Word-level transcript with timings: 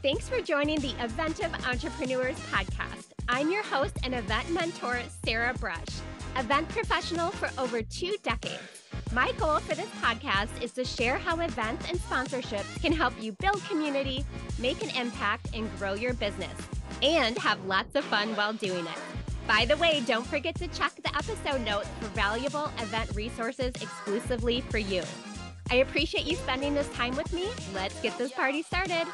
Thanks 0.00 0.28
for 0.28 0.40
joining 0.40 0.78
the 0.78 0.94
Eventive 1.02 1.52
Entrepreneurs 1.66 2.38
Podcast. 2.52 3.06
I'm 3.28 3.50
your 3.50 3.64
host 3.64 3.96
and 4.04 4.14
event 4.14 4.48
mentor, 4.52 5.00
Sarah 5.24 5.52
Brush, 5.54 5.88
event 6.36 6.68
professional 6.68 7.32
for 7.32 7.50
over 7.60 7.82
two 7.82 8.14
decades. 8.22 8.84
My 9.12 9.32
goal 9.32 9.58
for 9.58 9.74
this 9.74 9.88
podcast 10.00 10.62
is 10.62 10.70
to 10.74 10.84
share 10.84 11.18
how 11.18 11.40
events 11.40 11.88
and 11.88 11.98
sponsorships 11.98 12.80
can 12.80 12.92
help 12.92 13.12
you 13.20 13.32
build 13.32 13.60
community, 13.64 14.24
make 14.60 14.84
an 14.84 14.90
impact, 14.90 15.48
and 15.52 15.68
grow 15.78 15.94
your 15.94 16.14
business, 16.14 16.54
and 17.02 17.36
have 17.38 17.64
lots 17.64 17.96
of 17.96 18.04
fun 18.04 18.36
while 18.36 18.52
doing 18.52 18.86
it. 18.86 18.98
By 19.48 19.64
the 19.64 19.76
way, 19.78 20.04
don't 20.06 20.26
forget 20.26 20.54
to 20.56 20.68
check 20.68 20.92
the 21.02 21.12
episode 21.16 21.62
notes 21.62 21.88
for 21.98 22.06
valuable 22.10 22.70
event 22.78 23.10
resources 23.16 23.72
exclusively 23.82 24.60
for 24.60 24.78
you. 24.78 25.02
I 25.70 25.76
appreciate 25.76 26.24
you 26.24 26.36
spending 26.36 26.72
this 26.72 26.88
time 26.90 27.16
with 27.16 27.32
me. 27.32 27.48
Let's 27.74 28.00
get 28.00 28.16
this 28.16 28.32
party 28.32 28.62
started. 28.62 29.06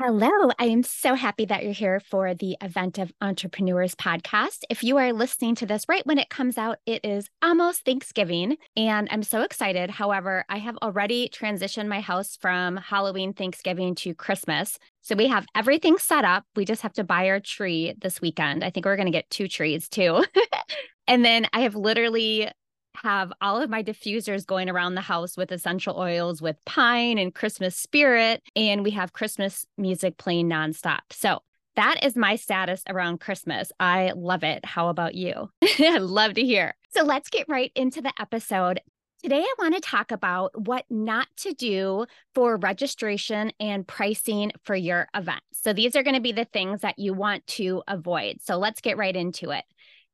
Hello, 0.00 0.52
I 0.60 0.66
am 0.66 0.84
so 0.84 1.14
happy 1.14 1.44
that 1.46 1.64
you're 1.64 1.72
here 1.72 1.98
for 1.98 2.32
the 2.32 2.56
Eventive 2.60 3.12
Entrepreneurs 3.20 3.96
podcast. 3.96 4.62
If 4.70 4.84
you 4.84 4.96
are 4.96 5.12
listening 5.12 5.56
to 5.56 5.66
this 5.66 5.86
right 5.88 6.06
when 6.06 6.18
it 6.18 6.30
comes 6.30 6.56
out, 6.56 6.78
it 6.86 7.04
is 7.04 7.28
almost 7.42 7.84
Thanksgiving, 7.84 8.58
and 8.76 9.08
I'm 9.10 9.24
so 9.24 9.42
excited. 9.42 9.90
However, 9.90 10.44
I 10.48 10.58
have 10.58 10.76
already 10.82 11.28
transitioned 11.30 11.88
my 11.88 12.00
house 12.00 12.38
from 12.40 12.76
Halloween, 12.76 13.32
Thanksgiving 13.32 13.96
to 13.96 14.14
Christmas. 14.14 14.78
So 15.00 15.16
we 15.16 15.26
have 15.26 15.46
everything 15.56 15.98
set 15.98 16.24
up. 16.24 16.44
We 16.54 16.64
just 16.64 16.82
have 16.82 16.92
to 16.92 17.02
buy 17.02 17.28
our 17.28 17.40
tree 17.40 17.92
this 18.00 18.20
weekend. 18.20 18.62
I 18.62 18.70
think 18.70 18.86
we're 18.86 18.94
going 18.94 19.06
to 19.06 19.12
get 19.12 19.28
two 19.30 19.48
trees 19.48 19.88
too. 19.88 20.24
and 21.08 21.24
then 21.24 21.48
I 21.52 21.62
have 21.62 21.74
literally 21.74 22.52
have 22.96 23.32
all 23.40 23.60
of 23.60 23.70
my 23.70 23.82
diffusers 23.82 24.46
going 24.46 24.68
around 24.68 24.94
the 24.94 25.00
house 25.00 25.36
with 25.36 25.52
essential 25.52 25.96
oils 25.98 26.42
with 26.42 26.56
pine 26.64 27.18
and 27.18 27.34
Christmas 27.34 27.76
spirit. 27.76 28.42
And 28.56 28.82
we 28.82 28.90
have 28.92 29.12
Christmas 29.12 29.66
music 29.76 30.16
playing 30.16 30.48
nonstop. 30.48 31.00
So 31.10 31.40
that 31.76 32.04
is 32.04 32.16
my 32.16 32.36
status 32.36 32.82
around 32.88 33.20
Christmas. 33.20 33.70
I 33.78 34.12
love 34.16 34.42
it. 34.42 34.64
How 34.64 34.88
about 34.88 35.14
you? 35.14 35.50
I 35.62 35.98
love 35.98 36.34
to 36.34 36.44
hear. 36.44 36.74
So 36.90 37.04
let's 37.04 37.30
get 37.30 37.48
right 37.48 37.70
into 37.74 38.02
the 38.02 38.12
episode. 38.20 38.80
Today, 39.22 39.40
I 39.42 39.54
want 39.58 39.74
to 39.74 39.80
talk 39.80 40.12
about 40.12 40.52
what 40.68 40.84
not 40.88 41.26
to 41.38 41.52
do 41.52 42.06
for 42.36 42.56
registration 42.56 43.50
and 43.58 43.84
pricing 43.86 44.52
for 44.62 44.76
your 44.76 45.08
event. 45.12 45.42
So, 45.52 45.72
these 45.72 45.96
are 45.96 46.04
going 46.04 46.14
to 46.14 46.20
be 46.20 46.30
the 46.30 46.44
things 46.44 46.82
that 46.82 47.00
you 47.00 47.14
want 47.14 47.44
to 47.48 47.82
avoid. 47.88 48.40
So, 48.40 48.58
let's 48.58 48.80
get 48.80 48.96
right 48.96 49.16
into 49.16 49.50
it. 49.50 49.64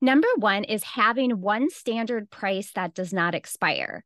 Number 0.00 0.28
one 0.36 0.64
is 0.64 0.82
having 0.82 1.40
one 1.40 1.70
standard 1.70 2.30
price 2.30 2.72
that 2.74 2.94
does 2.94 3.12
not 3.12 3.34
expire. 3.34 4.04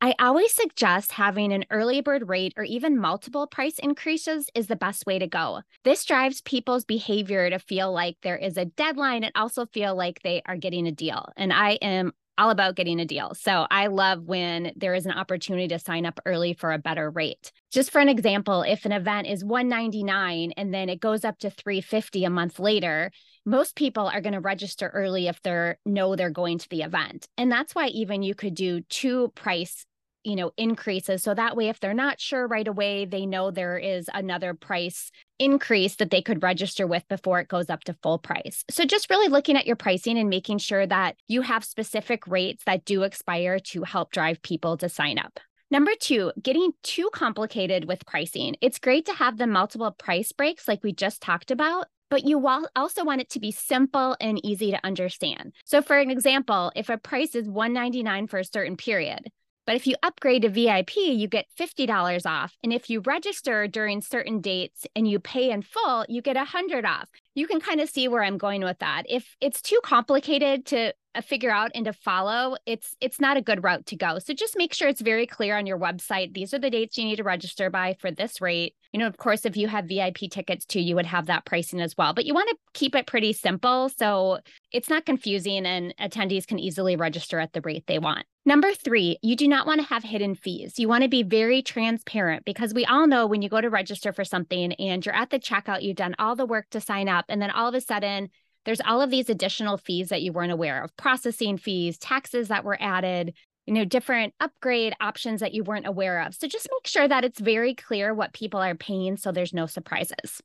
I 0.00 0.14
always 0.20 0.54
suggest 0.54 1.12
having 1.12 1.52
an 1.52 1.64
early 1.70 2.00
bird 2.02 2.28
rate 2.28 2.54
or 2.56 2.62
even 2.62 3.00
multiple 3.00 3.48
price 3.48 3.80
increases 3.80 4.48
is 4.54 4.68
the 4.68 4.76
best 4.76 5.06
way 5.06 5.18
to 5.18 5.26
go. 5.26 5.62
This 5.82 6.04
drives 6.04 6.40
people's 6.42 6.84
behavior 6.84 7.50
to 7.50 7.58
feel 7.58 7.92
like 7.92 8.16
there 8.22 8.36
is 8.36 8.56
a 8.56 8.66
deadline 8.66 9.24
and 9.24 9.32
also 9.34 9.66
feel 9.66 9.96
like 9.96 10.20
they 10.22 10.42
are 10.46 10.56
getting 10.56 10.86
a 10.86 10.92
deal. 10.92 11.26
And 11.36 11.52
I 11.52 11.72
am 11.82 12.12
all 12.38 12.50
about 12.50 12.76
getting 12.76 13.00
a 13.00 13.04
deal. 13.04 13.34
So 13.34 13.66
I 13.68 13.88
love 13.88 14.22
when 14.22 14.72
there 14.76 14.94
is 14.94 15.04
an 15.06 15.12
opportunity 15.12 15.66
to 15.68 15.80
sign 15.80 16.06
up 16.06 16.20
early 16.24 16.54
for 16.54 16.72
a 16.72 16.78
better 16.78 17.10
rate. 17.10 17.50
Just 17.72 17.90
for 17.90 18.00
an 18.00 18.08
example, 18.08 18.62
if 18.62 18.84
an 18.84 18.92
event 18.92 19.26
is 19.26 19.44
199 19.44 20.52
and 20.56 20.72
then 20.72 20.88
it 20.88 21.00
goes 21.00 21.24
up 21.24 21.40
to 21.40 21.50
350 21.50 22.24
a 22.24 22.30
month 22.30 22.60
later, 22.60 23.10
most 23.44 23.76
people 23.76 24.06
are 24.06 24.20
going 24.20 24.34
to 24.34 24.40
register 24.40 24.88
early 24.88 25.28
if 25.28 25.40
they're 25.42 25.78
know 25.84 26.16
they're 26.16 26.30
going 26.30 26.58
to 26.58 26.68
the 26.68 26.82
event. 26.82 27.26
And 27.36 27.50
that's 27.50 27.74
why 27.74 27.88
even 27.88 28.22
you 28.22 28.34
could 28.34 28.54
do 28.54 28.80
two 28.82 29.28
price 29.34 29.84
you 30.24 30.36
know 30.36 30.50
increases 30.56 31.22
so 31.22 31.32
that 31.32 31.56
way 31.56 31.68
if 31.68 31.78
they're 31.78 31.94
not 31.94 32.20
sure 32.20 32.46
right 32.46 32.66
away 32.66 33.04
they 33.04 33.24
know 33.24 33.50
there 33.50 33.78
is 33.78 34.10
another 34.12 34.52
price 34.52 35.12
increase 35.38 35.94
that 35.96 36.10
they 36.10 36.20
could 36.20 36.42
register 36.42 36.86
with 36.86 37.06
before 37.08 37.38
it 37.38 37.48
goes 37.48 37.70
up 37.70 37.84
to 37.84 37.94
full 38.02 38.18
price 38.18 38.64
so 38.68 38.84
just 38.84 39.08
really 39.10 39.28
looking 39.28 39.56
at 39.56 39.66
your 39.66 39.76
pricing 39.76 40.18
and 40.18 40.28
making 40.28 40.58
sure 40.58 40.86
that 40.86 41.14
you 41.28 41.42
have 41.42 41.64
specific 41.64 42.26
rates 42.26 42.64
that 42.64 42.84
do 42.84 43.04
expire 43.04 43.60
to 43.60 43.84
help 43.84 44.10
drive 44.10 44.42
people 44.42 44.76
to 44.76 44.88
sign 44.88 45.18
up 45.18 45.38
Number 45.70 45.90
two, 46.00 46.32
getting 46.42 46.72
too 46.82 47.10
complicated 47.12 47.84
with 47.84 48.06
pricing. 48.06 48.56
It's 48.62 48.78
great 48.78 49.04
to 49.04 49.12
have 49.12 49.36
the 49.36 49.46
multiple 49.46 49.90
price 49.90 50.32
breaks 50.32 50.66
like 50.66 50.82
we 50.82 50.94
just 50.94 51.20
talked 51.20 51.50
about, 51.50 51.88
but 52.10 52.24
you 52.24 52.46
also 52.76 53.04
want 53.04 53.20
it 53.20 53.30
to 53.30 53.40
be 53.40 53.50
simple 53.50 54.16
and 54.20 54.44
easy 54.44 54.70
to 54.70 54.84
understand. 54.84 55.52
So, 55.64 55.82
for 55.82 55.98
an 55.98 56.10
example, 56.10 56.72
if 56.74 56.88
a 56.88 56.98
price 56.98 57.34
is 57.34 57.48
199 57.48 58.26
for 58.26 58.38
a 58.38 58.44
certain 58.44 58.76
period, 58.76 59.30
but 59.66 59.76
if 59.76 59.86
you 59.86 59.96
upgrade 60.02 60.42
to 60.42 60.48
VIP, 60.48 60.96
you 60.96 61.28
get 61.28 61.44
$50 61.60 62.24
off. 62.24 62.56
And 62.64 62.72
if 62.72 62.88
you 62.88 63.00
register 63.00 63.66
during 63.66 64.00
certain 64.00 64.40
dates 64.40 64.86
and 64.96 65.06
you 65.06 65.18
pay 65.18 65.50
in 65.50 65.60
full, 65.60 66.06
you 66.08 66.22
get 66.22 66.36
100 66.36 66.86
off. 66.86 67.10
You 67.34 67.46
can 67.46 67.60
kind 67.60 67.78
of 67.82 67.90
see 67.90 68.08
where 68.08 68.22
I'm 68.22 68.38
going 68.38 68.62
with 68.62 68.78
that. 68.78 69.02
If 69.10 69.36
it's 69.42 69.60
too 69.60 69.78
complicated 69.84 70.64
to 70.66 70.94
figure 71.22 71.50
out 71.50 71.70
and 71.74 71.84
to 71.84 71.92
follow, 71.92 72.56
it's 72.66 72.96
it's 73.00 73.20
not 73.20 73.36
a 73.36 73.42
good 73.42 73.64
route 73.64 73.86
to 73.86 73.96
go. 73.96 74.18
So 74.18 74.34
just 74.34 74.56
make 74.56 74.74
sure 74.74 74.88
it's 74.88 75.00
very 75.00 75.26
clear 75.26 75.56
on 75.56 75.66
your 75.66 75.78
website. 75.78 76.34
These 76.34 76.54
are 76.54 76.58
the 76.58 76.70
dates 76.70 76.96
you 76.98 77.04
need 77.04 77.16
to 77.16 77.24
register 77.24 77.70
by 77.70 77.96
for 77.98 78.10
this 78.10 78.40
rate. 78.40 78.74
You 78.92 79.00
know, 79.00 79.06
of 79.06 79.18
course, 79.18 79.44
if 79.44 79.56
you 79.56 79.68
have 79.68 79.84
VIP 79.84 80.30
tickets 80.30 80.64
too, 80.64 80.80
you 80.80 80.94
would 80.94 81.06
have 81.06 81.26
that 81.26 81.44
pricing 81.44 81.80
as 81.80 81.96
well. 81.96 82.14
But 82.14 82.24
you 82.24 82.34
want 82.34 82.48
to 82.50 82.56
keep 82.72 82.94
it 82.94 83.06
pretty 83.06 83.32
simple 83.32 83.90
so 83.90 84.38
it's 84.72 84.88
not 84.88 85.06
confusing 85.06 85.66
and 85.66 85.94
attendees 86.00 86.46
can 86.46 86.58
easily 86.58 86.96
register 86.96 87.38
at 87.38 87.52
the 87.52 87.60
rate 87.60 87.84
they 87.86 87.98
want. 87.98 88.24
Number 88.48 88.72
three, 88.72 89.18
you 89.22 89.36
do 89.36 89.46
not 89.46 89.66
want 89.66 89.82
to 89.82 89.86
have 89.88 90.02
hidden 90.02 90.34
fees. 90.34 90.78
You 90.78 90.88
want 90.88 91.02
to 91.02 91.08
be 91.08 91.22
very 91.22 91.60
transparent 91.60 92.46
because 92.46 92.72
we 92.72 92.86
all 92.86 93.06
know 93.06 93.26
when 93.26 93.42
you 93.42 93.50
go 93.50 93.60
to 93.60 93.68
register 93.68 94.10
for 94.10 94.24
something 94.24 94.72
and 94.72 95.04
you're 95.04 95.14
at 95.14 95.28
the 95.28 95.38
checkout, 95.38 95.82
you've 95.82 95.96
done 95.96 96.14
all 96.18 96.34
the 96.34 96.46
work 96.46 96.70
to 96.70 96.80
sign 96.80 97.10
up, 97.10 97.26
and 97.28 97.42
then 97.42 97.50
all 97.50 97.68
of 97.68 97.74
a 97.74 97.80
sudden, 97.82 98.30
there's 98.64 98.80
all 98.80 99.00
of 99.00 99.10
these 99.10 99.30
additional 99.30 99.76
fees 99.76 100.08
that 100.08 100.22
you 100.22 100.32
weren't 100.32 100.52
aware 100.52 100.82
of 100.82 100.96
processing 100.96 101.58
fees, 101.58 101.98
taxes 101.98 102.48
that 102.48 102.64
were 102.64 102.76
added, 102.80 103.34
you 103.66 103.74
know, 103.74 103.84
different 103.84 104.34
upgrade 104.40 104.94
options 105.00 105.40
that 105.40 105.54
you 105.54 105.62
weren't 105.64 105.86
aware 105.86 106.20
of. 106.22 106.34
So 106.34 106.48
just 106.48 106.68
make 106.70 106.86
sure 106.86 107.06
that 107.06 107.24
it's 107.24 107.40
very 107.40 107.74
clear 107.74 108.14
what 108.14 108.32
people 108.32 108.60
are 108.60 108.74
paying 108.74 109.16
so 109.16 109.30
there's 109.30 109.52
no 109.52 109.66
surprises. 109.66 110.40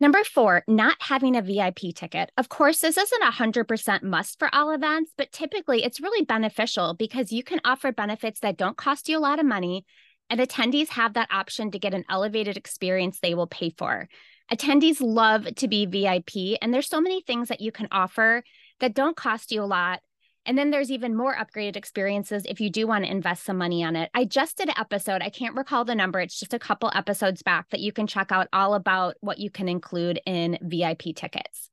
Number 0.00 0.22
four, 0.22 0.62
not 0.68 0.96
having 1.00 1.34
a 1.34 1.42
VIP 1.42 1.92
ticket. 1.92 2.30
Of 2.36 2.48
course, 2.48 2.78
this 2.78 2.96
isn't 2.96 3.22
a 3.22 3.32
100% 3.32 4.04
must 4.04 4.38
for 4.38 4.48
all 4.54 4.70
events, 4.70 5.12
but 5.18 5.32
typically 5.32 5.82
it's 5.82 6.00
really 6.00 6.24
beneficial 6.24 6.94
because 6.94 7.32
you 7.32 7.42
can 7.42 7.60
offer 7.64 7.90
benefits 7.90 8.38
that 8.40 8.56
don't 8.56 8.76
cost 8.76 9.08
you 9.08 9.18
a 9.18 9.20
lot 9.20 9.40
of 9.40 9.46
money, 9.46 9.84
and 10.30 10.38
attendees 10.38 10.90
have 10.90 11.14
that 11.14 11.32
option 11.32 11.72
to 11.72 11.80
get 11.80 11.94
an 11.94 12.04
elevated 12.08 12.56
experience 12.56 13.18
they 13.18 13.34
will 13.34 13.48
pay 13.48 13.70
for. 13.76 14.08
Attendees 14.52 14.98
love 15.00 15.54
to 15.56 15.68
be 15.68 15.86
VIP, 15.86 16.58
and 16.62 16.72
there's 16.72 16.88
so 16.88 17.00
many 17.00 17.20
things 17.20 17.48
that 17.48 17.60
you 17.60 17.70
can 17.70 17.88
offer 17.90 18.42
that 18.80 18.94
don't 18.94 19.16
cost 19.16 19.52
you 19.52 19.62
a 19.62 19.64
lot 19.64 20.00
and 20.48 20.56
then 20.56 20.70
there's 20.70 20.90
even 20.90 21.14
more 21.14 21.36
upgraded 21.36 21.76
experiences 21.76 22.46
if 22.48 22.58
you 22.58 22.70
do 22.70 22.86
want 22.86 23.04
to 23.04 23.10
invest 23.10 23.44
some 23.44 23.58
money 23.58 23.84
on 23.84 23.96
it. 23.96 24.10
I 24.14 24.24
just 24.24 24.56
did 24.56 24.70
an 24.70 24.78
episode, 24.78 25.20
I 25.20 25.28
can't 25.28 25.54
recall 25.54 25.84
the 25.84 25.94
number, 25.94 26.20
it's 26.20 26.40
just 26.40 26.54
a 26.54 26.58
couple 26.58 26.90
episodes 26.94 27.42
back 27.42 27.68
that 27.68 27.80
you 27.80 27.92
can 27.92 28.06
check 28.06 28.32
out 28.32 28.48
all 28.50 28.72
about 28.72 29.16
what 29.20 29.36
you 29.36 29.50
can 29.50 29.68
include 29.68 30.20
in 30.24 30.58
VIP 30.62 31.14
tickets. 31.14 31.68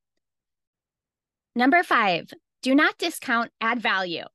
Number 1.56 1.84
five, 1.84 2.30
do 2.62 2.76
not 2.76 2.98
discount, 2.98 3.50
add 3.62 3.80
value. 3.80 4.26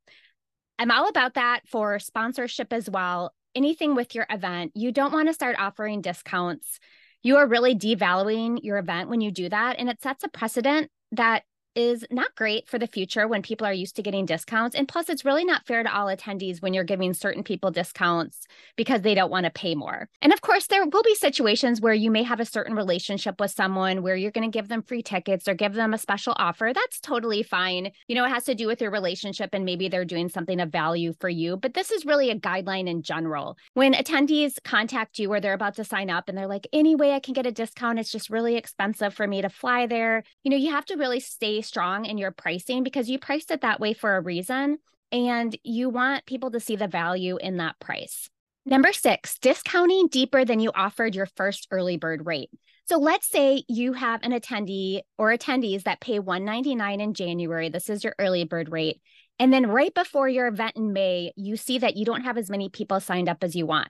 I'm 0.79 0.91
all 0.91 1.09
about 1.09 1.35
that 1.35 1.61
for 1.67 1.99
sponsorship 1.99 2.73
as 2.73 2.89
well. 2.89 3.35
Anything 3.55 3.95
with 3.95 4.15
your 4.15 4.27
event, 4.31 4.73
you 4.75 4.91
don't 4.91 5.13
want 5.13 5.29
to 5.29 5.35
start 5.35 5.57
offering 5.59 6.01
discounts. 6.01 6.81
You 7.23 7.37
are 7.37 7.47
really 7.47 7.75
devaluing 7.75 8.61
your 8.63 8.79
event 8.79 9.09
when 9.09 9.21
you 9.21 9.31
do 9.31 9.49
that. 9.49 9.79
And 9.79 9.89
it 9.89 10.01
sets 10.03 10.25
a 10.25 10.29
precedent 10.29 10.91
that 11.13 11.45
is 11.75 12.05
not 12.11 12.35
great 12.35 12.69
for 12.69 12.79
the 12.79 12.87
future 12.87 13.29
when 13.29 13.43
people 13.43 13.67
are 13.67 13.73
used 13.73 13.97
to 13.97 14.03
getting 14.03 14.27
discounts. 14.27 14.75
And 14.75 14.89
plus, 14.89 15.09
it's 15.09 15.25
really 15.25 15.45
not 15.45 15.67
fair 15.67 15.83
to 15.83 15.95
all 15.95 16.07
attendees 16.07 16.61
when 16.61 16.75
you're 16.75 16.85
giving 16.85 17.15
certain 17.15 17.45
people 17.45 17.71
discounts 17.71 18.47
because 18.77 19.03
they 19.03 19.15
don't 19.15 19.31
want 19.31 19.45
to 19.45 19.51
pay 19.51 19.75
more. 19.75 20.09
And 20.21 20.33
of 20.33 20.41
course, 20.41 20.67
there 20.67 20.87
will 20.87 21.03
be 21.03 21.15
situations 21.15 21.81
where 21.81 21.95
you 21.95 22.11
may 22.11 22.23
have 22.23 22.41
a 22.41 22.45
certain 22.45 22.75
relationship 22.75 23.41
with 23.41 23.51
someone 23.51 24.03
where 24.03 24.17
you're 24.17 24.31
going 24.31 24.51
to 24.51 24.57
give 24.57 24.69
them 24.69 24.83
free 24.83 25.03
tickets 25.03 25.47
or 25.47 25.55
give 25.55 25.75
them 25.75 25.95
a 25.95 25.99
special 25.99 26.35
offer. 26.37 26.73
That's 26.75 27.01
totally 27.01 27.43
fine. 27.43 27.93
You 28.09 28.15
know, 28.15 28.25
it 28.25 28.31
has 28.31 28.45
to 28.45 28.55
do 28.55 28.67
with 28.67 28.81
your 28.81 28.91
relationship 28.91 29.51
and 29.53 29.65
maybe 29.65 29.89
they're 29.89 30.05
doing 30.05 30.29
something 30.29 30.61
of 30.61 30.71
value 30.71 31.13
for 31.21 31.29
you. 31.29 31.57
But 31.57 31.75
this 31.75 31.91
is 31.91 32.05
really 32.05 32.31
a 32.31 32.39
guideline 32.39 32.89
in 32.89 33.03
general. 33.03 33.57
When 33.75 33.95
attendees 33.95 34.55
contact 34.65 35.19
you 35.19 35.33
or 35.33 35.41
they're 35.41 35.55
about 35.55 35.77
to 35.77 35.85
sign 35.85 36.11
up 36.11 36.29
and 36.29 36.37
they're 36.37 36.47
like, 36.47 36.67
any 36.73 36.95
way 36.95 37.13
I 37.13 37.21
can 37.21 37.35
get 37.35 37.47
a 37.47 37.53
discount, 37.53 37.99
it's 37.99 38.13
just 38.13 38.31
really 38.31 38.57
expensive 38.57 39.15
for 39.15 39.27
me 39.27 39.43
to 39.43 39.49
fly 39.49 39.87
there. 39.87 40.25
You 40.43 40.51
know, 40.51 40.57
you 40.57 40.71
have 40.71 40.87
to 40.87 40.97
really 40.97 41.21
stay 41.21 41.60
strong 41.63 42.05
in 42.05 42.19
your 42.19 42.31
pricing 42.31 42.83
because 42.83 43.09
you 43.09 43.19
priced 43.19 43.51
it 43.51 43.61
that 43.63 43.81
way 43.81 43.93
for 43.93 44.17
a 44.17 44.21
reason 44.21 44.79
and 45.13 45.57
you 45.65 45.89
want 45.89 46.27
people 46.27 46.51
to 46.51 46.61
see 46.61 46.77
the 46.77 46.89
value 46.89 47.37
in 47.37 47.57
that 47.57 47.79
price. 47.81 48.29
Number 48.67 48.93
six, 48.93 49.39
discounting 49.39 50.09
deeper 50.09 50.45
than 50.45 50.61
you 50.61 50.71
offered 50.75 51.15
your 51.15 51.27
first 51.27 51.67
early 51.71 51.97
bird 51.97 52.27
rate. 52.27 52.51
So 52.87 52.99
let's 52.99 53.29
say 53.29 53.63
you 53.69 53.93
have 53.93 54.23
an 54.23 54.33
attendee 54.33 55.01
or 55.17 55.31
attendees 55.31 55.85
that 55.85 56.01
pay 56.01 56.19
199 56.19 57.01
in 57.01 57.15
January. 57.15 57.69
This 57.69 57.89
is 57.89 58.05
your 58.05 58.15
early 58.19 58.45
bird 58.45 58.71
rate. 58.71 59.01
And 59.39 59.53
then 59.53 59.67
right 59.67 59.95
before 59.95 60.29
your 60.29 60.49
event 60.49 60.77
in 60.77 60.93
May, 60.93 61.33
you 61.37 61.57
see 61.57 61.79
that 61.79 61.97
you 61.97 62.05
don't 62.05 62.25
have 62.25 62.37
as 62.37 62.51
many 62.51 62.69
people 62.69 63.01
signed 63.01 63.29
up 63.29 63.43
as 63.43 63.57
you 63.57 63.65
want. 63.65 63.89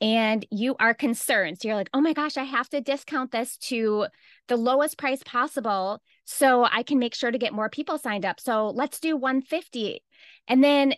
And 0.00 0.46
you 0.50 0.76
are 0.78 0.94
concerned. 0.94 1.58
So 1.60 1.68
you're 1.68 1.76
like, 1.76 1.90
oh 1.92 2.00
my 2.00 2.12
gosh, 2.12 2.36
I 2.36 2.44
have 2.44 2.68
to 2.70 2.80
discount 2.80 3.32
this 3.32 3.56
to 3.68 4.06
the 4.48 4.56
lowest 4.56 4.98
price 4.98 5.22
possible 5.24 6.00
so 6.24 6.64
I 6.64 6.82
can 6.82 6.98
make 6.98 7.14
sure 7.14 7.30
to 7.30 7.38
get 7.38 7.52
more 7.52 7.68
people 7.68 7.98
signed 7.98 8.24
up. 8.24 8.40
So 8.40 8.68
let's 8.68 9.00
do 9.00 9.16
150. 9.16 10.02
And 10.48 10.62
then 10.62 10.94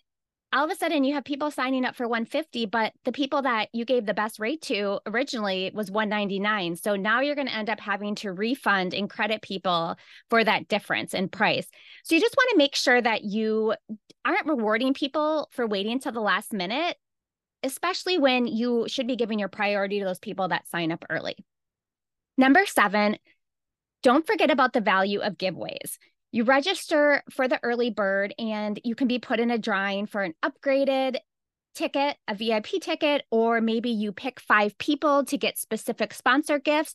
all 0.53 0.65
of 0.65 0.71
a 0.71 0.75
sudden 0.75 1.05
you 1.05 1.15
have 1.15 1.25
people 1.25 1.51
signing 1.51 1.85
up 1.85 1.95
for 1.95 2.09
150 2.09 2.67
but 2.67 2.93
the 3.05 3.13
people 3.13 3.43
that 3.43 3.69
you 3.73 3.85
gave 3.85 4.07
the 4.07 4.15
best 4.15 4.39
rate 4.39 4.63
to 4.63 4.99
originally 5.07 5.71
was 5.75 5.91
199 5.91 6.77
so 6.77 6.97
now 6.97 7.21
you're 7.21 7.35
going 7.35 7.47
to 7.47 7.55
end 7.55 7.69
up 7.69 7.81
having 7.81 8.15
to 8.15 8.33
refund 8.33 8.95
and 8.95 9.11
credit 9.11 9.43
people 9.43 9.97
for 10.31 10.43
that 10.43 10.69
difference 10.69 11.15
in 11.15 11.29
price 11.29 11.67
so 12.03 12.15
you 12.15 12.21
just 12.21 12.37
want 12.37 12.51
to 12.51 12.59
make 12.59 12.75
sure 12.75 13.01
that 13.01 13.25
you 13.25 13.75
aren't 14.25 14.47
rewarding 14.47 14.95
people 14.95 15.49
for 15.53 15.67
waiting 15.67 15.93
until 15.93 16.13
the 16.13 16.21
last 16.21 16.53
minute 16.53 16.97
especially 17.63 18.19
when 18.19 18.47
you 18.47 18.87
should 18.89 19.07
be 19.07 19.17
giving 19.17 19.39
your 19.39 19.49
priority 19.49 19.99
to 19.99 20.05
those 20.05 20.21
people 20.21 20.49
that 20.49 20.69
sign 20.69 20.93
up 20.93 21.05
early 21.11 21.37
number 22.37 22.65
7 22.65 23.17
don't 24.03 24.27
forget 24.27 24.51
about 24.51 24.73
the 24.73 24.81
value 24.81 25.21
of 25.21 25.39
giveaways 25.39 25.99
you 26.31 26.45
register 26.45 27.23
for 27.31 27.49
the 27.49 27.59
early 27.63 27.91
bird 27.91 28.35
and 28.39 28.79
you 28.85 28.95
can 28.95 29.09
be 29.09 29.19
put 29.19 29.41
in 29.41 29.51
a 29.51 29.59
drawing 29.59 30.07
for 30.07 30.23
an 30.23 30.35
upgraded 30.45 31.17
ticket, 31.75 32.17
a 32.27 32.35
VIP 32.35 32.81
ticket, 32.83 33.23
or 33.31 33.61
maybe 33.61 33.91
you 33.91 34.13
pick 34.13 34.41
five 34.41 34.77
people 34.79 35.25
to 35.25 35.39
get 35.39 35.57
specific 35.57 36.13
sponsor 36.13 36.59
gifts. 36.59 36.95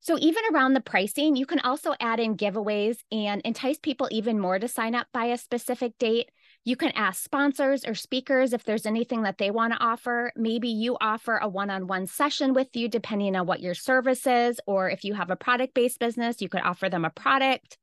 So, 0.00 0.18
even 0.18 0.42
around 0.52 0.72
the 0.72 0.80
pricing, 0.80 1.36
you 1.36 1.46
can 1.46 1.60
also 1.60 1.94
add 2.00 2.18
in 2.18 2.36
giveaways 2.36 2.96
and 3.12 3.40
entice 3.42 3.78
people 3.78 4.08
even 4.10 4.40
more 4.40 4.58
to 4.58 4.66
sign 4.66 4.96
up 4.96 5.06
by 5.12 5.26
a 5.26 5.38
specific 5.38 5.96
date. 5.98 6.30
You 6.64 6.76
can 6.76 6.92
ask 6.92 7.24
sponsors 7.24 7.84
or 7.84 7.94
speakers 7.94 8.52
if 8.52 8.64
there's 8.64 8.86
anything 8.86 9.22
that 9.22 9.38
they 9.38 9.50
want 9.50 9.72
to 9.72 9.80
offer. 9.80 10.32
Maybe 10.36 10.68
you 10.68 10.96
offer 11.00 11.36
a 11.38 11.48
one 11.48 11.70
on 11.70 11.88
one 11.88 12.06
session 12.06 12.54
with 12.54 12.68
you, 12.74 12.88
depending 12.88 13.34
on 13.34 13.46
what 13.46 13.60
your 13.60 13.74
service 13.74 14.26
is, 14.26 14.60
or 14.66 14.88
if 14.88 15.02
you 15.02 15.14
have 15.14 15.30
a 15.30 15.36
product 15.36 15.74
based 15.74 15.98
business, 15.98 16.40
you 16.40 16.48
could 16.48 16.62
offer 16.62 16.88
them 16.88 17.04
a 17.04 17.10
product 17.10 17.78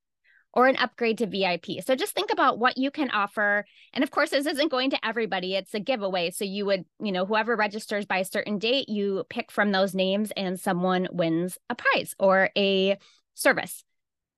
or 0.54 0.68
an 0.68 0.78
upgrade 0.78 1.18
to 1.18 1.28
VIP. 1.28 1.84
So 1.86 1.96
just 1.96 2.16
think 2.16 2.32
about 2.32 2.58
what 2.58 2.78
you 2.78 2.90
can 2.90 3.12
offer. 3.12 3.66
And 3.94 4.04
of 4.04 4.12
course, 4.12 4.30
this 4.30 4.46
isn't 4.46 4.72
going 4.72 4.92
to 4.92 5.06
everybody, 5.06 5.56
it's 5.56 5.74
a 5.74 5.80
giveaway. 5.80 6.32
So 6.32 6.46
you 6.46 6.66
would, 6.66 6.86
you 7.02 7.12
know, 7.12 7.26
whoever 7.26 7.56
registers 7.56 8.06
by 8.06 8.20
a 8.20 8.26
certain 8.26 8.60
date, 8.60 8.88
you 8.88 9.26
pick 9.30 9.52
from 9.52 9.72
those 9.72 9.94
names 9.94 10.32
and 10.36 10.60
someone 10.60 11.08
wins 11.12 11.58
a 11.70 11.76
prize 11.76 12.16
or 12.18 12.50
a 12.58 12.98
service. 13.36 13.84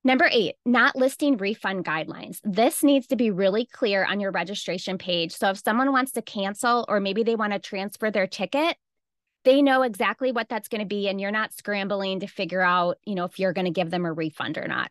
Number 0.03 0.27
eight, 0.31 0.55
not 0.65 0.95
listing 0.95 1.37
refund 1.37 1.85
guidelines. 1.85 2.39
This 2.43 2.83
needs 2.83 3.07
to 3.07 3.15
be 3.15 3.29
really 3.29 3.65
clear 3.65 4.03
on 4.03 4.19
your 4.19 4.31
registration 4.31 4.97
page. 4.97 5.31
So 5.31 5.51
if 5.51 5.59
someone 5.63 5.91
wants 5.91 6.13
to 6.13 6.23
cancel 6.23 6.85
or 6.89 6.99
maybe 6.99 7.21
they 7.21 7.35
want 7.35 7.53
to 7.53 7.59
transfer 7.59 8.09
their 8.09 8.25
ticket, 8.25 8.77
they 9.43 9.61
know 9.61 9.83
exactly 9.83 10.31
what 10.31 10.49
that's 10.49 10.69
going 10.69 10.81
to 10.81 10.87
be 10.87 11.07
and 11.07 11.21
you're 11.21 11.29
not 11.29 11.53
scrambling 11.53 12.21
to 12.21 12.27
figure 12.27 12.61
out, 12.61 12.97
you 13.05 13.13
know, 13.13 13.25
if 13.25 13.37
you're 13.37 13.53
going 13.53 13.65
to 13.65 13.71
give 13.71 13.91
them 13.91 14.05
a 14.05 14.13
refund 14.13 14.57
or 14.57 14.67
not. 14.67 14.89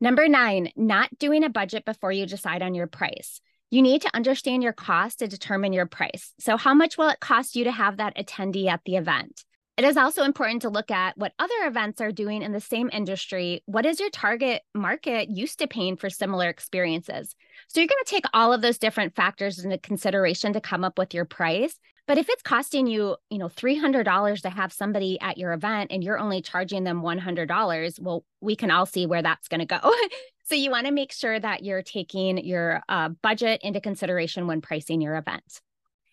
Number 0.00 0.26
nine, 0.26 0.70
not 0.74 1.16
doing 1.18 1.44
a 1.44 1.48
budget 1.48 1.84
before 1.84 2.10
you 2.10 2.26
decide 2.26 2.62
on 2.62 2.74
your 2.74 2.88
price. 2.88 3.40
You 3.70 3.82
need 3.82 4.02
to 4.02 4.14
understand 4.14 4.64
your 4.64 4.72
cost 4.72 5.20
to 5.20 5.28
determine 5.28 5.72
your 5.72 5.86
price. 5.86 6.34
So, 6.40 6.56
how 6.56 6.74
much 6.74 6.98
will 6.98 7.08
it 7.08 7.20
cost 7.20 7.54
you 7.54 7.64
to 7.64 7.72
have 7.72 7.98
that 7.98 8.16
attendee 8.16 8.66
at 8.66 8.80
the 8.84 8.96
event? 8.96 9.44
It 9.78 9.84
is 9.84 9.96
also 9.96 10.22
important 10.24 10.62
to 10.62 10.68
look 10.68 10.90
at 10.90 11.16
what 11.16 11.32
other 11.38 11.54
events 11.64 12.00
are 12.02 12.12
doing 12.12 12.42
in 12.42 12.52
the 12.52 12.60
same 12.60 12.90
industry. 12.92 13.62
What 13.64 13.86
is 13.86 14.00
your 14.00 14.10
target 14.10 14.62
market 14.74 15.30
used 15.30 15.60
to 15.60 15.66
paying 15.66 15.96
for 15.96 16.10
similar 16.10 16.48
experiences? 16.50 17.34
So, 17.68 17.80
you're 17.80 17.88
going 17.88 18.04
to 18.04 18.10
take 18.10 18.26
all 18.34 18.52
of 18.52 18.60
those 18.60 18.78
different 18.78 19.16
factors 19.16 19.58
into 19.58 19.78
consideration 19.78 20.52
to 20.52 20.60
come 20.60 20.84
up 20.84 20.98
with 20.98 21.14
your 21.14 21.24
price. 21.24 21.74
But 22.06 22.18
if 22.18 22.28
it's 22.28 22.42
costing 22.42 22.86
you, 22.86 23.16
you 23.30 23.38
know, 23.38 23.48
$300 23.48 24.42
to 24.42 24.50
have 24.50 24.72
somebody 24.72 25.18
at 25.20 25.38
your 25.38 25.52
event 25.52 25.92
and 25.92 26.02
you're 26.02 26.18
only 26.18 26.42
charging 26.42 26.84
them 26.84 27.00
$100, 27.00 28.00
well, 28.00 28.24
we 28.40 28.56
can 28.56 28.70
all 28.70 28.86
see 28.86 29.06
where 29.06 29.22
that's 29.22 29.48
going 29.48 29.60
to 29.60 29.66
go. 29.66 29.78
so 30.44 30.54
you 30.54 30.70
want 30.70 30.86
to 30.86 30.92
make 30.92 31.12
sure 31.12 31.38
that 31.38 31.64
you're 31.64 31.82
taking 31.82 32.38
your 32.38 32.82
uh, 32.88 33.10
budget 33.22 33.60
into 33.62 33.80
consideration 33.80 34.46
when 34.46 34.60
pricing 34.60 35.00
your 35.00 35.16
event. 35.16 35.60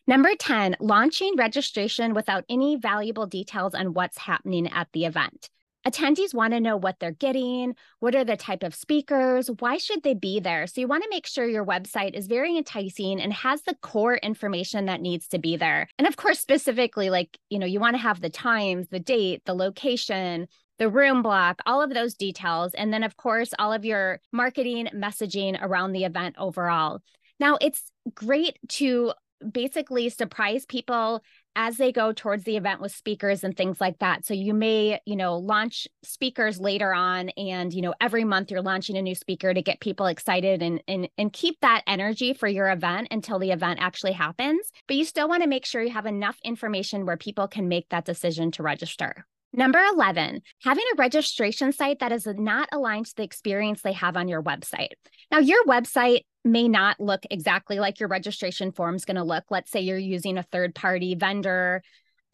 Number 0.09 0.33
10, 0.33 0.77
launching 0.79 1.35
registration 1.37 2.15
without 2.15 2.43
any 2.49 2.77
valuable 2.77 3.27
details 3.27 3.75
on 3.75 3.93
what's 3.93 4.17
happening 4.17 4.67
at 4.69 4.87
the 4.91 5.05
event. 5.05 5.51
Attendees 5.85 6.33
want 6.33 6.53
to 6.53 6.59
know 6.59 6.77
what 6.77 6.95
they're 6.99 7.11
getting, 7.11 7.75
what 7.99 8.15
are 8.15 8.25
the 8.25 8.35
type 8.35 8.63
of 8.63 8.73
speakers, 8.73 9.51
why 9.59 9.77
should 9.77 10.01
they 10.01 10.15
be 10.15 10.39
there? 10.39 10.65
So 10.65 10.81
you 10.81 10.87
want 10.87 11.03
to 11.03 11.11
make 11.11 11.27
sure 11.27 11.45
your 11.45 11.63
website 11.63 12.15
is 12.15 12.25
very 12.25 12.57
enticing 12.57 13.21
and 13.21 13.31
has 13.33 13.61
the 13.61 13.75
core 13.83 14.15
information 14.15 14.87
that 14.87 14.99
needs 14.99 15.27
to 15.27 15.37
be 15.37 15.57
there. 15.57 15.87
And 15.99 16.07
of 16.07 16.17
course, 16.17 16.39
specifically 16.39 17.11
like, 17.11 17.37
you 17.51 17.59
know, 17.59 17.67
you 17.67 17.79
want 17.79 17.93
to 17.93 18.01
have 18.01 18.19
the 18.19 18.31
times, 18.31 18.87
the 18.87 18.99
date, 18.99 19.43
the 19.45 19.53
location, 19.53 20.47
the 20.79 20.89
room 20.89 21.21
block, 21.21 21.61
all 21.67 21.83
of 21.83 21.93
those 21.93 22.15
details. 22.15 22.73
And 22.73 22.91
then, 22.91 23.03
of 23.03 23.15
course, 23.15 23.51
all 23.59 23.71
of 23.71 23.85
your 23.85 24.21
marketing 24.31 24.87
messaging 24.91 25.55
around 25.61 25.91
the 25.91 26.05
event 26.05 26.35
overall. 26.39 27.03
Now, 27.39 27.59
it's 27.61 27.91
great 28.15 28.57
to 28.69 29.13
basically 29.51 30.09
surprise 30.09 30.65
people 30.65 31.21
as 31.55 31.77
they 31.77 31.91
go 31.91 32.13
towards 32.13 32.43
the 32.43 32.57
event 32.57 32.79
with 32.79 32.91
speakers 32.91 33.43
and 33.43 33.55
things 33.55 33.81
like 33.81 33.99
that. 33.99 34.25
So 34.25 34.33
you 34.33 34.53
may, 34.53 34.99
you 35.05 35.15
know, 35.15 35.37
launch 35.37 35.87
speakers 36.03 36.59
later 36.59 36.93
on 36.93 37.29
and, 37.29 37.73
you 37.73 37.81
know, 37.81 37.93
every 37.99 38.23
month 38.23 38.51
you're 38.51 38.61
launching 38.61 38.97
a 38.97 39.01
new 39.01 39.15
speaker 39.15 39.53
to 39.53 39.61
get 39.61 39.79
people 39.79 40.05
excited 40.05 40.61
and 40.61 40.81
and 40.87 41.09
and 41.17 41.33
keep 41.33 41.59
that 41.61 41.83
energy 41.87 42.33
for 42.33 42.47
your 42.47 42.69
event 42.69 43.09
until 43.11 43.39
the 43.39 43.51
event 43.51 43.79
actually 43.81 44.13
happens. 44.13 44.71
But 44.87 44.97
you 44.97 45.05
still 45.05 45.27
want 45.27 45.43
to 45.43 45.49
make 45.49 45.65
sure 45.65 45.81
you 45.81 45.91
have 45.91 46.05
enough 46.05 46.37
information 46.43 47.05
where 47.05 47.17
people 47.17 47.47
can 47.47 47.67
make 47.67 47.89
that 47.89 48.05
decision 48.05 48.51
to 48.51 48.63
register. 48.63 49.25
Number 49.51 49.79
11, 49.79 50.41
having 50.61 50.83
a 50.93 50.95
registration 50.97 51.71
site 51.71 51.99
that 51.99 52.11
is 52.11 52.27
not 52.27 52.69
aligned 52.71 53.07
to 53.07 53.15
the 53.15 53.23
experience 53.23 53.81
they 53.81 53.93
have 53.93 54.15
on 54.15 54.27
your 54.27 54.43
website. 54.43 54.91
Now, 55.31 55.39
your 55.39 55.65
website 55.65 56.21
may 56.45 56.67
not 56.67 56.99
look 56.99 57.23
exactly 57.29 57.79
like 57.79 57.99
your 57.99 58.09
registration 58.09 58.71
form 58.71 58.95
is 58.95 59.05
going 59.05 59.17
to 59.17 59.23
look. 59.23 59.45
Let's 59.49 59.71
say 59.71 59.81
you're 59.81 59.97
using 59.97 60.37
a 60.37 60.43
third 60.43 60.73
party 60.73 61.15
vendor, 61.15 61.83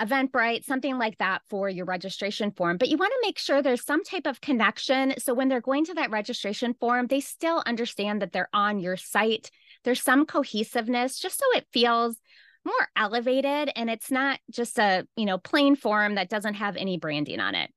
Eventbrite, 0.02 0.66
something 0.66 0.98
like 0.98 1.18
that 1.20 1.42
for 1.50 1.70
your 1.70 1.86
registration 1.86 2.52
form. 2.52 2.78
But 2.78 2.90
you 2.90 2.98
want 2.98 3.14
to 3.14 3.28
make 3.28 3.40
sure 3.40 3.62
there's 3.62 3.86
some 3.86 4.04
type 4.04 4.28
of 4.28 4.42
connection. 4.42 5.14
So 5.20 5.34
when 5.34 5.48
they're 5.48 5.62
going 5.62 5.86
to 5.86 5.94
that 5.96 6.12
registration 6.12 6.74
form, 6.74 7.08
they 7.08 7.22
still 7.22 7.64
understand 7.66 8.22
that 8.22 8.34
they're 8.34 8.50
on 8.54 8.80
your 8.80 8.98
site. 8.98 9.50
There's 9.84 10.02
some 10.02 10.26
cohesiveness 10.26 11.20
just 11.20 11.40
so 11.40 11.46
it 11.56 11.68
feels 11.72 12.18
more 12.66 12.88
elevated 12.96 13.72
and 13.76 13.90
it's 13.90 14.12
not 14.12 14.40
just 14.52 14.78
a, 14.80 15.08
you 15.16 15.26
know, 15.26 15.38
plain 15.38 15.76
form 15.76 16.16
that 16.16 16.30
doesn't 16.30 16.56
have 16.56 16.76
any 16.76 16.98
branding 16.98 17.40
on 17.40 17.56
it. 17.56 17.72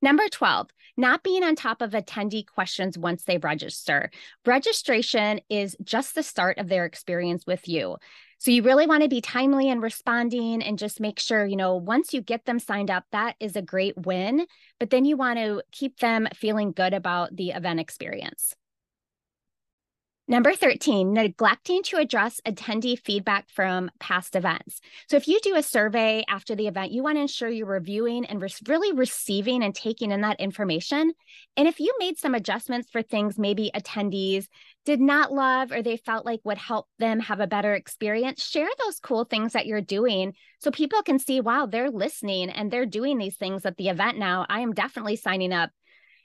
Number 0.00 0.28
12, 0.28 0.68
not 0.96 1.24
being 1.24 1.42
on 1.42 1.56
top 1.56 1.82
of 1.82 1.90
attendee 1.90 2.46
questions 2.46 2.96
once 2.96 3.24
they 3.24 3.38
register. 3.38 4.10
Registration 4.46 5.40
is 5.48 5.76
just 5.82 6.14
the 6.14 6.22
start 6.22 6.58
of 6.58 6.68
their 6.68 6.84
experience 6.84 7.44
with 7.46 7.66
you. 7.68 7.96
So 8.38 8.52
you 8.52 8.62
really 8.62 8.86
want 8.86 9.02
to 9.02 9.08
be 9.08 9.20
timely 9.20 9.68
in 9.68 9.80
responding 9.80 10.62
and 10.62 10.78
just 10.78 11.00
make 11.00 11.18
sure, 11.18 11.44
you 11.44 11.56
know, 11.56 11.74
once 11.74 12.14
you 12.14 12.20
get 12.20 12.44
them 12.44 12.60
signed 12.60 12.90
up, 12.90 13.04
that 13.10 13.34
is 13.40 13.56
a 13.56 13.62
great 13.62 13.96
win. 13.96 14.46
But 14.78 14.90
then 14.90 15.04
you 15.04 15.16
want 15.16 15.40
to 15.40 15.62
keep 15.72 15.98
them 15.98 16.28
feeling 16.32 16.70
good 16.70 16.94
about 16.94 17.34
the 17.34 17.50
event 17.50 17.80
experience. 17.80 18.54
Number 20.30 20.52
13, 20.52 21.14
neglecting 21.14 21.82
to 21.84 21.96
address 21.96 22.38
attendee 22.46 22.98
feedback 22.98 23.48
from 23.48 23.90
past 23.98 24.36
events. 24.36 24.78
So, 25.08 25.16
if 25.16 25.26
you 25.26 25.40
do 25.42 25.56
a 25.56 25.62
survey 25.62 26.22
after 26.28 26.54
the 26.54 26.66
event, 26.68 26.92
you 26.92 27.02
want 27.02 27.16
to 27.16 27.22
ensure 27.22 27.48
you're 27.48 27.64
reviewing 27.64 28.26
and 28.26 28.42
re- 28.42 28.50
really 28.66 28.92
receiving 28.92 29.64
and 29.64 29.74
taking 29.74 30.10
in 30.10 30.20
that 30.20 30.38
information. 30.38 31.12
And 31.56 31.66
if 31.66 31.80
you 31.80 31.94
made 31.98 32.18
some 32.18 32.34
adjustments 32.34 32.90
for 32.90 33.00
things 33.00 33.38
maybe 33.38 33.70
attendees 33.74 34.48
did 34.84 35.00
not 35.00 35.32
love 35.32 35.72
or 35.72 35.82
they 35.82 35.96
felt 35.96 36.26
like 36.26 36.40
would 36.44 36.58
help 36.58 36.88
them 36.98 37.20
have 37.20 37.40
a 37.40 37.46
better 37.46 37.72
experience, 37.72 38.44
share 38.44 38.68
those 38.84 39.00
cool 39.00 39.24
things 39.24 39.54
that 39.54 39.64
you're 39.64 39.80
doing 39.80 40.34
so 40.58 40.70
people 40.70 41.02
can 41.02 41.18
see, 41.18 41.40
wow, 41.40 41.64
they're 41.64 41.90
listening 41.90 42.50
and 42.50 42.70
they're 42.70 42.84
doing 42.84 43.16
these 43.16 43.36
things 43.36 43.64
at 43.64 43.78
the 43.78 43.88
event 43.88 44.18
now. 44.18 44.44
I 44.46 44.60
am 44.60 44.74
definitely 44.74 45.16
signing 45.16 45.54
up 45.54 45.70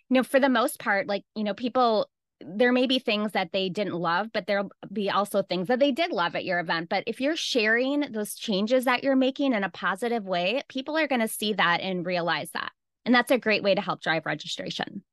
you 0.10 0.16
know, 0.16 0.24
for 0.24 0.40
the 0.40 0.50
most 0.50 0.80
part, 0.80 1.08
like, 1.08 1.24
you 1.36 1.44
know, 1.44 1.54
people 1.54 2.08
there 2.46 2.72
may 2.72 2.88
be 2.88 3.00
things 3.00 3.32
that 3.34 3.52
they 3.52 3.70
didn't 3.70 3.96
love, 3.96 4.28
but 4.34 4.48
there'll 4.48 4.72
be 4.92 5.10
also 5.10 5.42
things 5.42 5.68
that 5.68 5.80
they 5.80 5.92
did 5.92 6.12
love 6.12 6.36
at 6.36 6.46
your 6.46 6.60
event. 6.60 6.90
But 6.90 7.04
if 7.08 7.22
you're 7.22 7.36
sharing 7.36 8.02
those 8.12 8.36
changes 8.36 8.86
that 8.86 9.04
you're 9.04 9.16
making 9.16 9.54
in 9.54 9.64
a 9.64 9.70
positive 9.70 10.26
way, 10.26 10.64
people 10.70 10.98
are 10.98 11.08
going 11.08 11.22
to 11.22 11.28
see 11.28 11.54
that 11.54 11.82
and 11.82 12.06
realize 12.06 12.50
that. 12.52 12.72
And 13.06 13.14
that's 13.14 13.32
a 13.32 13.38
great 13.38 13.64
way 13.64 13.76
to 13.76 13.82
help 13.82 14.02
drive 14.02 14.26
registration. 14.26 15.04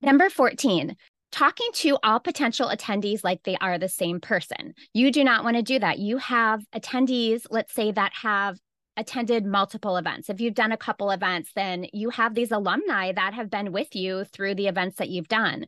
Number 0.00 0.30
14, 0.30 0.96
talking 1.32 1.68
to 1.74 1.98
all 2.02 2.20
potential 2.20 2.68
attendees 2.68 3.24
like 3.24 3.42
they 3.42 3.56
are 3.60 3.78
the 3.78 3.88
same 3.88 4.20
person. 4.20 4.74
You 4.94 5.10
do 5.10 5.24
not 5.24 5.44
want 5.44 5.56
to 5.56 5.62
do 5.62 5.78
that. 5.78 5.98
You 5.98 6.18
have 6.18 6.64
attendees, 6.74 7.42
let's 7.50 7.74
say, 7.74 7.92
that 7.92 8.12
have 8.22 8.58
attended 8.98 9.46
multiple 9.46 9.96
events. 9.96 10.28
If 10.28 10.40
you've 10.40 10.54
done 10.54 10.72
a 10.72 10.76
couple 10.76 11.10
events, 11.10 11.50
then 11.54 11.86
you 11.92 12.10
have 12.10 12.34
these 12.34 12.52
alumni 12.52 13.12
that 13.12 13.32
have 13.32 13.48
been 13.48 13.72
with 13.72 13.94
you 13.94 14.24
through 14.24 14.56
the 14.56 14.66
events 14.66 14.96
that 14.96 15.08
you've 15.08 15.28
done. 15.28 15.66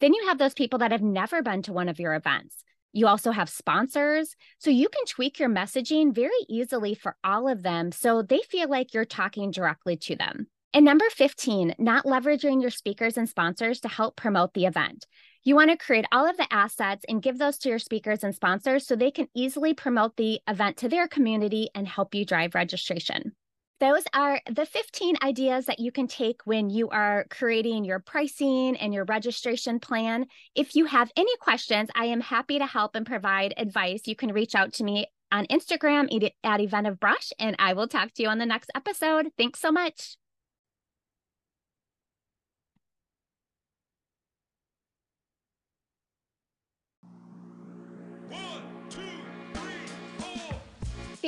Then 0.00 0.14
you 0.14 0.26
have 0.28 0.38
those 0.38 0.54
people 0.54 0.78
that 0.78 0.92
have 0.92 1.02
never 1.02 1.42
been 1.42 1.62
to 1.62 1.72
one 1.72 1.88
of 1.88 1.98
your 1.98 2.14
events. 2.14 2.62
You 2.92 3.06
also 3.08 3.32
have 3.32 3.50
sponsors. 3.50 4.34
So 4.58 4.70
you 4.70 4.88
can 4.88 5.04
tweak 5.04 5.38
your 5.38 5.48
messaging 5.48 6.14
very 6.14 6.30
easily 6.48 6.94
for 6.94 7.16
all 7.22 7.48
of 7.48 7.62
them 7.62 7.92
so 7.92 8.22
they 8.22 8.40
feel 8.48 8.70
like 8.70 8.94
you're 8.94 9.04
talking 9.04 9.50
directly 9.50 9.96
to 9.96 10.16
them. 10.16 10.46
And 10.72 10.84
number 10.84 11.04
15, 11.10 11.74
not 11.78 12.04
leveraging 12.04 12.60
your 12.60 12.70
speakers 12.70 13.16
and 13.16 13.28
sponsors 13.28 13.80
to 13.80 13.88
help 13.88 14.16
promote 14.16 14.54
the 14.54 14.66
event. 14.66 15.06
You 15.44 15.54
want 15.54 15.70
to 15.70 15.76
create 15.76 16.04
all 16.12 16.28
of 16.28 16.36
the 16.36 16.52
assets 16.52 17.04
and 17.08 17.22
give 17.22 17.38
those 17.38 17.58
to 17.58 17.68
your 17.68 17.78
speakers 17.78 18.22
and 18.24 18.34
sponsors 18.34 18.86
so 18.86 18.96
they 18.96 19.10
can 19.10 19.28
easily 19.34 19.74
promote 19.74 20.16
the 20.16 20.40
event 20.48 20.76
to 20.78 20.88
their 20.88 21.08
community 21.08 21.68
and 21.74 21.86
help 21.88 22.14
you 22.14 22.24
drive 22.24 22.54
registration. 22.54 23.32
Those 23.80 24.02
are 24.12 24.40
the 24.50 24.66
15 24.66 25.18
ideas 25.22 25.66
that 25.66 25.78
you 25.78 25.92
can 25.92 26.08
take 26.08 26.40
when 26.44 26.68
you 26.68 26.88
are 26.88 27.26
creating 27.30 27.84
your 27.84 28.00
pricing 28.00 28.76
and 28.76 28.92
your 28.92 29.04
registration 29.04 29.78
plan. 29.78 30.26
If 30.56 30.74
you 30.74 30.86
have 30.86 31.12
any 31.16 31.36
questions, 31.36 31.88
I 31.94 32.06
am 32.06 32.20
happy 32.20 32.58
to 32.58 32.66
help 32.66 32.96
and 32.96 33.06
provide 33.06 33.54
advice. 33.56 34.02
You 34.06 34.16
can 34.16 34.32
reach 34.32 34.56
out 34.56 34.72
to 34.74 34.84
me 34.84 35.06
on 35.30 35.46
Instagram 35.46 36.32
at 36.42 36.60
Eventive 36.60 36.98
Brush, 36.98 37.32
and 37.38 37.54
I 37.60 37.74
will 37.74 37.86
talk 37.86 38.12
to 38.14 38.22
you 38.22 38.28
on 38.28 38.38
the 38.38 38.46
next 38.46 38.70
episode. 38.74 39.30
Thanks 39.38 39.60
so 39.60 39.70
much. 39.70 40.16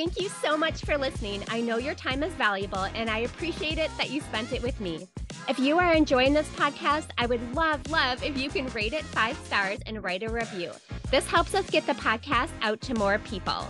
Thank 0.01 0.19
you 0.19 0.29
so 0.29 0.57
much 0.57 0.81
for 0.81 0.97
listening. 0.97 1.43
I 1.47 1.61
know 1.61 1.77
your 1.77 1.93
time 1.93 2.23
is 2.23 2.33
valuable, 2.33 2.85
and 2.95 3.07
I 3.07 3.19
appreciate 3.19 3.77
it 3.77 3.91
that 3.99 4.09
you 4.09 4.19
spent 4.21 4.51
it 4.51 4.63
with 4.63 4.81
me. 4.81 5.07
If 5.47 5.59
you 5.59 5.77
are 5.77 5.93
enjoying 5.93 6.33
this 6.33 6.49
podcast, 6.55 7.09
I 7.19 7.27
would 7.27 7.53
love, 7.53 7.87
love 7.91 8.23
if 8.23 8.35
you 8.35 8.49
can 8.49 8.65
rate 8.69 8.93
it 8.93 9.03
five 9.03 9.37
stars 9.45 9.77
and 9.85 10.03
write 10.03 10.23
a 10.23 10.31
review. 10.31 10.71
This 11.11 11.27
helps 11.27 11.53
us 11.53 11.69
get 11.69 11.85
the 11.85 11.93
podcast 11.93 12.49
out 12.63 12.81
to 12.81 12.95
more 12.95 13.19
people. 13.19 13.67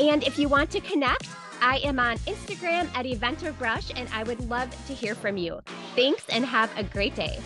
And 0.00 0.24
if 0.24 0.40
you 0.40 0.48
want 0.48 0.72
to 0.72 0.80
connect, 0.80 1.28
I 1.62 1.76
am 1.84 2.00
on 2.00 2.18
Instagram 2.18 2.88
at 2.96 3.06
Eventive 3.06 3.56
Brush, 3.56 3.92
and 3.94 4.08
I 4.12 4.24
would 4.24 4.40
love 4.48 4.70
to 4.88 4.92
hear 4.92 5.14
from 5.14 5.36
you. 5.36 5.60
Thanks 5.94 6.24
and 6.30 6.44
have 6.44 6.76
a 6.76 6.82
great 6.82 7.14
day. 7.14 7.38